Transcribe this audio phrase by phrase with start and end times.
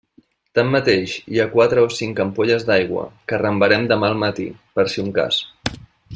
[0.59, 4.47] Tanmateix, hi ha quatre o cinc ampolles d'aigua que arrambarem demà al matí,
[4.79, 5.43] per si un cas.